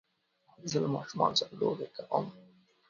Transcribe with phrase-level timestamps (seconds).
[0.71, 2.25] زه له ماشومانو سره لوبی کوم